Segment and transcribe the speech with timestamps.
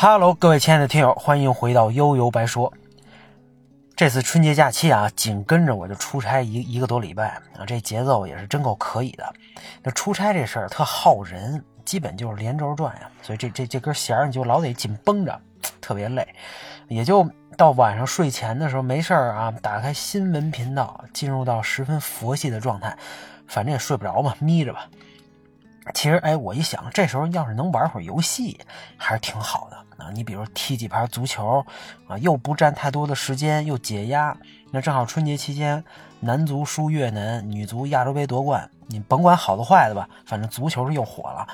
[0.00, 2.72] 哈喽，各位亲爱的听友，欢迎回到悠悠白说。
[3.96, 9.34] 这次春节假期啊，紧跟着我就出差一一个多礼拜啊，这节奏也是真够可以的。
[9.82, 15.40] 那出差这事儿特耗人，基本就是连轴转呀，所以这这这根弦儿你就老得紧绷着，
[15.80, 16.24] 特别累。
[16.86, 22.96] 也就到晚上睡前的时候没事儿啊，打开新闻频道，进入到十分佛系的状态，
[23.48, 24.88] 反正也睡不着嘛，眯着吧。
[25.94, 28.60] 其实，哎，我一想，这时候要是能玩会儿游戏，
[28.96, 30.10] 还是挺好的啊。
[30.12, 31.64] 你比如踢几盘足球，
[32.06, 34.36] 啊，又不占太多的时间，又解压。
[34.70, 35.82] 那正好春节期间，
[36.20, 41.46] 男足输越南，女足亚洲杯夺冠，你甭管好的坏的吧，反正足球是又火了。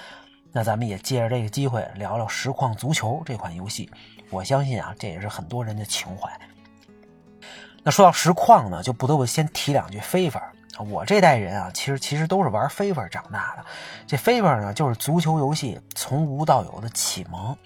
[0.53, 3.91] 那咱们也借着这个机会聊聊实况足球这款游戏。
[4.31, 6.31] 我相信啊，这也是很多人的情怀。
[7.83, 10.51] 那说到实况呢，就不得不先提两句非法。
[10.79, 13.65] 我这代人啊，其实其实都是玩 FIFA 长大的。
[14.07, 17.57] 这 FIFA 呢，就是足球游戏从无到有的启蒙。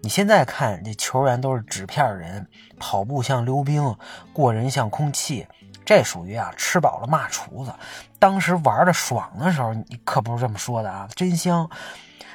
[0.00, 2.46] 你现在看这球员都是纸片人，
[2.78, 3.96] 跑步像溜冰，
[4.32, 5.46] 过人像空气，
[5.84, 7.72] 这属于啊吃饱了骂厨子。
[8.18, 11.68] 当时玩的爽的时候，你可不是这么说的啊，真香。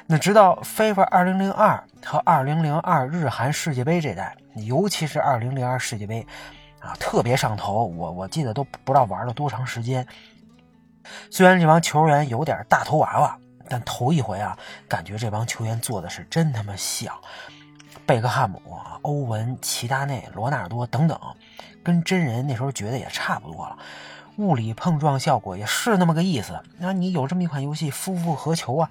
[0.06, 6.26] 那直到 FIFA 2002和2002日韩世界杯这代，尤其是2002世界杯。
[6.80, 10.06] 啊，特别上头，我我记得都不知道玩了多长时间。
[11.30, 17.14] 虽然这帮球员有点大头娃娃，但头一回啊，感觉这帮球员做的是真他妈像。
[18.06, 18.60] 贝克汉姆、
[19.02, 21.18] 欧文、齐达内、罗纳尔多等等，
[21.82, 23.78] 跟真人那时候觉得也差不多了。
[24.36, 26.58] 物理碰撞效果也是那么个意思。
[26.78, 28.90] 那你有这么一款游戏，夫复何求啊？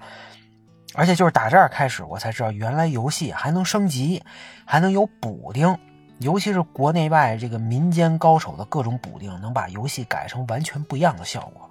[0.94, 4.22] 而且就是打这儿开始，我才知道原来游戏还能升级，
[4.64, 5.76] 还能有补丁。
[6.20, 11.68] 尤其是国内外这个民间高手的各种补丁，能把游戏改成完全不一样的效果。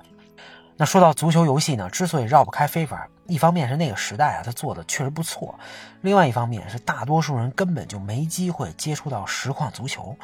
[0.75, 5.53] 那说到足球游戏呢，之所以绕不开非法，一方面是那个时代啊，它做的确实不错；
[6.01, 10.15] 另外一方面是大多数人根本就没机会接触到实况足球。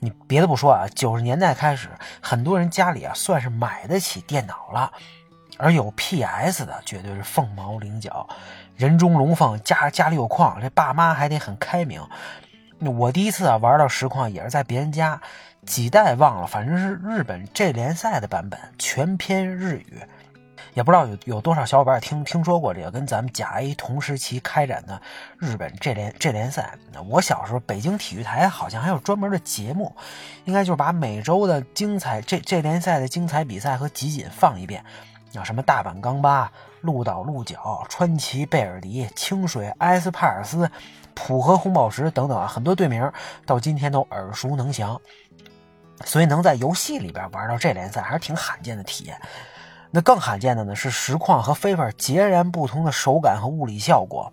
[0.00, 1.88] 你别的不说啊，九十年代开始，
[2.20, 4.92] 很多人家里啊算是买得起电脑了，
[5.56, 8.28] 而有 PS 的绝对是凤毛麟角，
[8.76, 12.02] 人中龙凤，家家里有矿，这爸妈还得很开明。
[12.80, 15.20] 我第一次啊玩到实况也是在别人家，
[15.64, 20.02] 几代忘了，反正是日本这联赛的版本，全篇日语，
[20.74, 25.00] 也不知道有有多少小伙伴听听说过这个跟咱们甲 A 同时期开展的
[25.38, 26.74] 日本这联这联赛。
[27.08, 29.94] 我小时候北京体育台好像还有专门的节目，
[30.44, 34.84] 应该就是把每周的精彩这这联赛的精彩比赛和集锦放一遍，
[35.36, 40.68] 像什么大阪钢巴、鹿岛鹿角、川崎贝尔迪、清水埃斯帕尔斯。
[41.18, 43.10] 浦和红宝石等等啊，很多队名
[43.46, 45.00] 到今天都耳熟能详，
[46.04, 49.18] 所以能在游戏里边玩到这联赛还是挺罕见的体验。
[49.90, 54.30] 那更罕见的呢是实况和非法截然不同的手感和物理效果。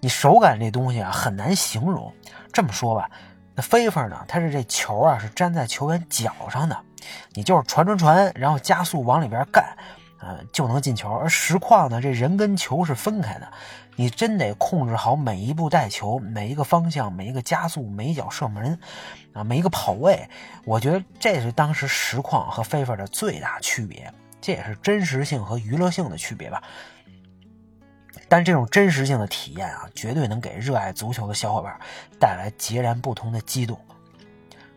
[0.00, 2.10] 你手感这东西啊很难形容。
[2.50, 3.10] 这么说吧，
[3.54, 6.78] 那非法呢，它是这球啊是粘在球员脚上的，
[7.34, 9.76] 你就是传传传，然后加速往里边干。
[10.24, 11.12] 呃，就能进球。
[11.12, 13.52] 而实况呢，这人跟球是分开的，
[13.94, 18.78] 你真得控制好每一步带球，每一个方向，每一个加速，每一脚射门，
[19.34, 20.26] 啊，每一个跑位。
[20.64, 26.62] 我觉得这是当时实况和非法的最大区别，这也是真实性和娱乐性的区别吧。
[28.28, 31.78] 但这种真实性的体验啊，绝对能给热爱足球的小伙伴
[32.18, 33.78] 带来截然不同的激动。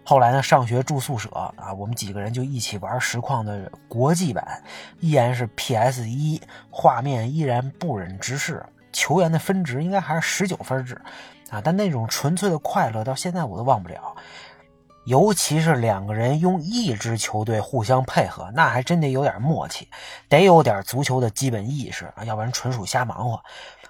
[0.10, 4.64] 后来呢，上学住宿舍啊，我们几个人就一起玩实况的国际版，
[5.02, 10.96] 依然是 PS 一，画面依然不忍直视，球员的分值应该还是十九分制，
[11.50, 14.16] 啊，但那种纯粹的快乐到现在我都忘不了。
[15.06, 19.90] 尤其是两个人用一支球队互相配合，那还真得有点默契，
[20.30, 23.44] 得有点足球的基本意识啊，要不然纯属瞎忙活。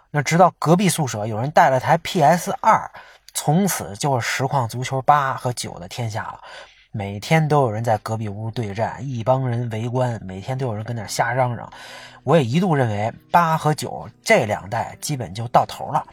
[0.09, 2.89] 那直到隔壁宿舍有人带了台 PS 二。
[3.39, 6.41] 从此就是实况足球八和九的天下了，
[6.91, 11.71] 每天都有人在隔壁屋对战，一帮人围观，每天都有人跟那瞎嚷嚷。
[12.23, 16.03] 我也一度认为八和九这两代基本就到头了，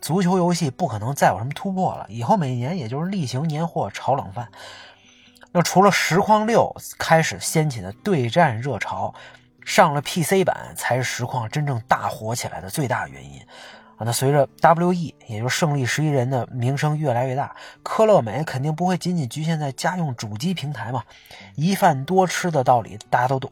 [0.00, 4.48] 足球游戏不可能再有什么突破了，以后每年也就是例行年货炒冷饭。
[5.50, 9.12] 那除了实况六开始掀起的对战热潮，
[9.64, 13.44] 上了 PC 版才是实况真正大火起来的最大原因。
[13.98, 21.02] 啊，那随着 W.E，也就是胜利十一人的名声越来越大，科乐美肯定不会仅仅局限在家用主机平台嘛，
[21.56, 23.50] 一饭多吃的道理大家都懂。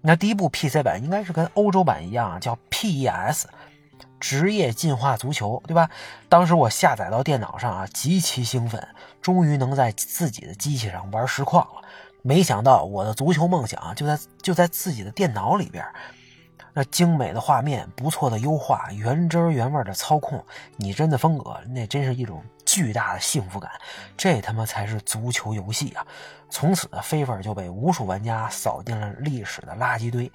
[0.00, 3.44] 那第一部 PC 版应该是跟欧洲版一样，叫 PES，
[4.18, 5.90] 职业进化足球，对吧？
[6.30, 8.86] 当时我下载到电脑上啊，极其兴奋，
[9.20, 11.82] 终于能在自己的机器上玩实况了。
[12.22, 15.84] 没想到我的足球梦想就在就在自己的电脑里边。
[16.72, 20.44] 那精美的画面，不错的优化，原汁原味的操控，
[20.76, 23.70] 拟真的风格，那真是一种巨大的幸福感。
[24.16, 26.04] 这他妈才是足球游戏啊！
[26.50, 30.30] 从此，FIFA 就被无数玩家扫进了历史的垃圾堆。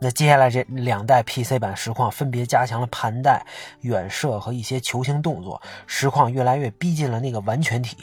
[0.00, 3.46] 那接下来这两代 PC 版实况分别加强了盘带、
[3.82, 7.96] 远射和一些球形动作，实况越来越逼近了那个完全体。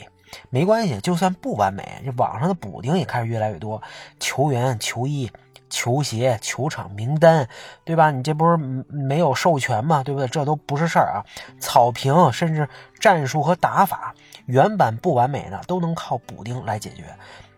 [0.48, 3.82] 没关系，就算不完美，这网上的补丁也开始越来越多，
[4.18, 5.30] 球员、球衣。
[5.70, 7.48] 球鞋、球场名单，
[7.84, 8.10] 对吧？
[8.10, 8.56] 你这不是
[8.88, 10.02] 没有授权吗？
[10.02, 10.28] 对不对？
[10.28, 11.24] 这都不是事儿啊！
[11.58, 12.68] 草坪，甚至
[12.98, 14.14] 战术和打法，
[14.46, 17.04] 原版不完美的都能靠补丁来解决。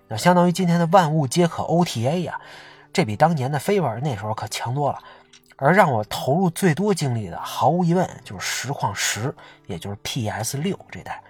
[0.06, 2.38] 那相当于今天的万物皆可 OTA 呀，
[2.92, 4.98] 这比当年的飞玩那时候可强多了。
[5.56, 9.32] 而让我投入最多精力的，毫无疑问就是实况十，
[9.66, 11.22] 也就是 PS 六这代。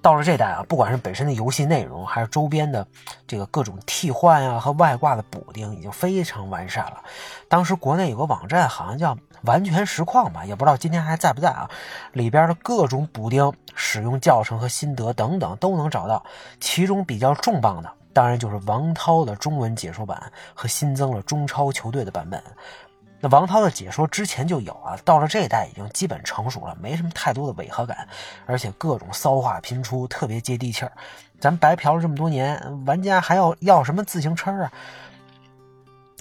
[0.00, 2.86] 到了这代啊，不管是本身的游戏内容，还是周边的
[3.26, 7.02] 这个各种替换啊和外挂的补丁，已经非常完善了。
[7.48, 11.68] 当时国内有个网站，好像叫“完全实况”吧，也不知道今天还在不在啊。
[12.12, 16.24] 里边的各种补丁、使用教程和心得等等都能找到。
[16.60, 22.42] 其中比较重磅的，当然就是王涛的中文解说版和新增了中超球队的版本。
[23.20, 28.06] 那王涛的解说之前就有啊，到了这一代已经基本成熟了，没什么太多的违和感，
[28.46, 30.92] 而且各种骚话频出，特别接地气儿。
[31.40, 34.72] 咱白嫖了这么多年，玩家还要要什么自行车啊？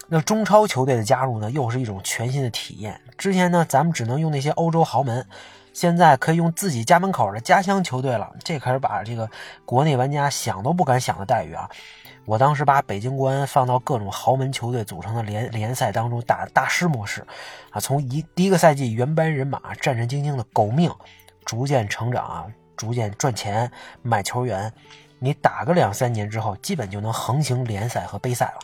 [0.08, 3.00] 那中超球队的加入呢，又是一种全新的体验。
[3.18, 5.28] 之前呢，咱们只能用那些欧洲豪门，
[5.78, 9.30] 现在可以用自己家门口的家乡球队了，这可是把这个
[9.64, 11.70] 国内玩家想都不敢想的待遇啊！
[12.26, 17.24] 我当时把北京国安放到各种豪门球队组成的联联赛当中打大师模式，
[17.70, 20.92] 啊，从一第一个赛季原班人马战战兢兢的狗命，
[21.46, 23.72] 逐渐成长啊，逐渐赚钱
[24.02, 24.74] 买球员，
[25.20, 28.60] 你打个两三年之后，基本就能横行联赛和杯赛了，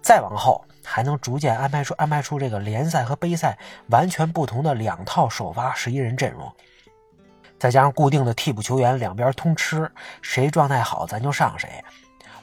[0.00, 6.50] 再往后还能逐渐安排出安排出这个联赛和杯赛完全不同的两套首发十一人阵容，
[7.58, 9.90] 再加上固定的替补球员两边通吃，
[10.22, 11.68] 谁状态好咱就上谁。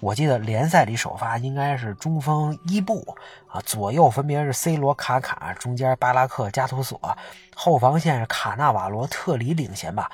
[0.02, 3.16] 我记得联赛里首发应该是中锋伊布
[3.48, 7.00] 啊，左右分别是 C 罗、卡卡，中间巴拉克、加图索，
[7.56, 10.12] 后防线是卡纳瓦罗、特里领衔吧。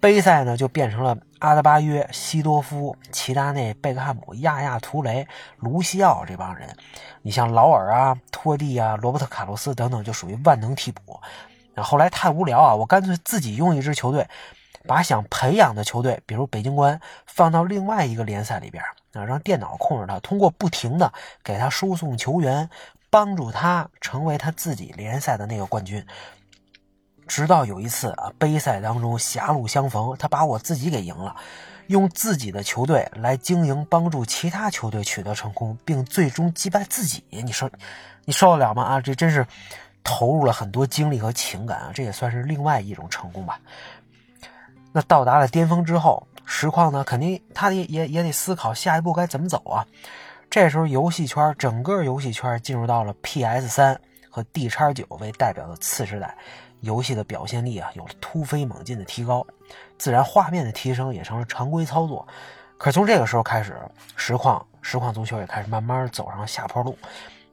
[0.00, 5.26] 杯赛呢就变成了阿德巴约、西多夫、齐达内、贝克汉姆、亚亚图雷、
[5.58, 6.76] 卢西奥这帮人。
[7.22, 11.20] 你像劳尔啊、托蒂啊、罗伯特卡洛斯等等，就属于万能替补。
[11.74, 14.28] 那后来太无聊啊，我干脆自己用一支球队，
[14.86, 18.82] 把想培养的球队，比如北京国安，放到另外一个联赛里边。
[19.14, 21.12] 啊，让电脑控制他，通过不停的
[21.42, 22.68] 给他输送球员，
[23.10, 26.06] 帮助他成为他自己联赛的那个冠军。
[27.28, 31.36] 直到有一次啊，杯赛当中狭路相逢，他把我自己给赢了，
[31.86, 37.22] 用自己的球队来经营，帮助其他球队取得成功，并最终击败自己。
[37.28, 37.70] 你说，
[38.24, 38.82] 你受得了吗？
[38.82, 39.46] 啊，这真是
[40.02, 43.60] 投入了很多精力和情感啊，这也算是另外一种成功吧。
[44.90, 46.26] 那到达了巅峰之后。
[46.50, 49.86] 实况呢，肯定他也也也得思考下一步该怎么走啊。
[50.48, 56.34] 这时候，游戏圈整个游戏圈进入到了 PS 三和 D 叉九为代表的次时代，
[56.80, 59.46] 游戏的表现力啊有了突飞猛进的提高，
[59.98, 62.26] 自然画面的提升也成了常规操作。
[62.76, 63.76] 可是从这个时候开始，
[64.16, 66.96] 实况实况足球也开始慢慢走上下坡路，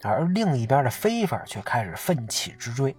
[0.03, 2.95] 而另一边的非法却开始奋起直追。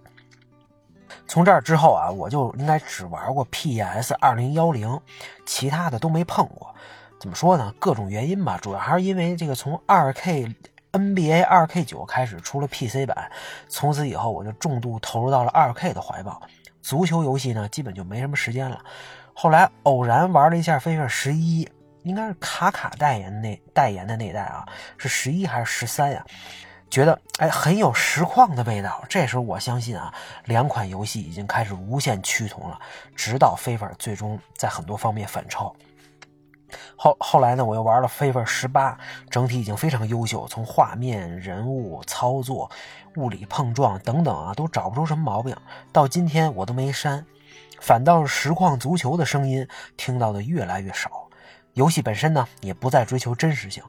[1.25, 4.99] 从这儿之后啊，我就应该只玩过 PS 二零幺零，
[5.45, 6.75] 其他的都没碰过。
[7.19, 7.73] 怎么说呢？
[7.79, 10.53] 各种原因吧，主要还是因为这个从二 K
[10.97, 13.29] NBA 二 K 九开始出了 PC 版，
[13.67, 16.41] 从此以后我就重度投入到了二 K 的怀抱。
[16.81, 18.83] 足球游戏呢，基本就没什么时间了。
[19.33, 21.65] 后来偶然玩了一下《飞 a 十一》，
[22.03, 24.65] 应该是卡卡代言那代言的那代啊，
[24.97, 26.25] 是十一还是十三呀？
[26.89, 30.13] 觉得哎很有实况的味道，这时候我相信啊，
[30.45, 32.79] 两款游戏已经开始无限趋同了，
[33.13, 35.75] 直到 FIFA 最终在很多方面反超。
[36.95, 38.97] 后后来呢，我又玩了 FIFA 十八，
[39.29, 42.69] 整体已经非常优秀，从画面、人物、操作、
[43.15, 45.55] 物理碰撞等等啊，都找不出什么毛病。
[45.91, 47.25] 到今天我都没删，
[47.79, 51.27] 反倒是实况足球的声音听到的越来越少。
[51.73, 53.83] 游戏本身呢，也不再追求真实性。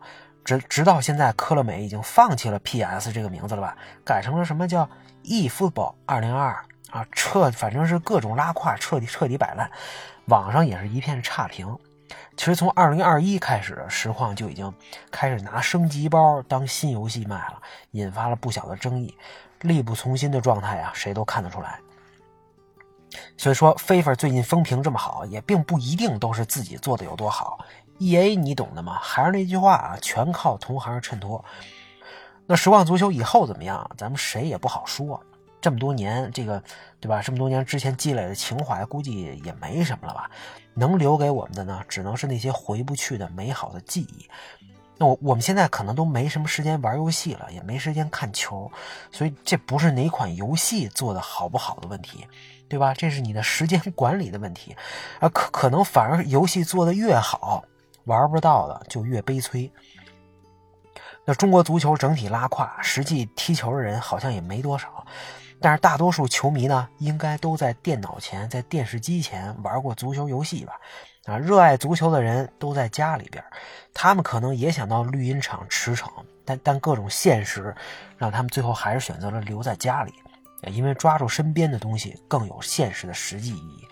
[0.44, 4.88] 直直到现在，科乐美已经放弃了 PS 这个名字了吧，改成了什么叫
[5.25, 7.06] eFootball 二零二二啊？
[7.12, 9.70] 彻反正是各种拉胯，彻底彻底摆烂，
[10.26, 11.76] 网上也是一片差评。
[12.37, 14.73] 其实从二零二一开始，实况就已经
[15.11, 17.61] 开始拿升级包当新游戏卖了，
[17.91, 19.15] 引发了不小的争议，
[19.62, 21.81] 力不从心的状态啊，谁都看得出来。
[23.37, 27.65] 所以说，FIFA 最近风评这么好，也并不一定都是自己做的有多好。
[27.99, 28.99] E A，你懂的吗？
[29.00, 31.45] 还是那句话啊，全靠同行衬托。
[32.47, 33.91] 那实况足球以后怎么样？
[33.97, 35.21] 咱们谁也不好说。
[35.61, 36.62] 这么多年，这个
[37.00, 37.21] 对吧？
[37.21, 40.31] 这么多年之前积累的情怀，估计也没什么了吧？
[40.78, 44.28] 能留给我们的呢，只能是那些回不去的美好的记忆。
[44.97, 48.70] 那我我们现在可能都没什么时间玩游戏了，也没时间看球，
[49.12, 52.26] 所以这不是哪款游戏做的好不好的问题，
[52.68, 52.92] 对吧？
[52.94, 54.75] 这是你的时间 管理的问题，
[55.20, 57.62] 啊，可可能反而游戏做的越好，
[58.06, 59.70] 玩不到的就越悲催。
[61.25, 65.06] 那中国足球整体拉胯，实际踢球的人好像也没多少，
[65.61, 70.75] 但是大多数球迷呢，应该都在电脑前、在电视机前玩过足球游戏吧。
[71.25, 73.45] 啊，热爱足球的人都在家里边，
[73.93, 76.09] 他们可能也想到绿茵场驰骋，
[76.45, 77.75] 但但各种现实
[78.17, 80.15] 让他们最后还是选择了留在家里，
[80.73, 83.87] 因为抓住身边的东西更有现实的实际意义。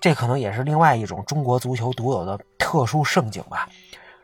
[0.00, 3.68] 这可能也是另外一种中国足球独有的特殊盛景吧。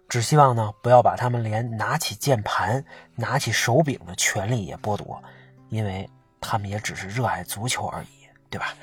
[0.08, 5.22] 只希望呢，不要把他们连拿起键盘、拿起手柄的权利也剥夺，
[5.68, 6.08] 因为
[6.42, 8.74] 他们也只是热爱足球而已，对吧？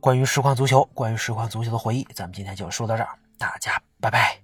[0.00, 4.41] 关于实况足球，关于实况足球的回忆，咱们今天就说到这儿，大家拜拜。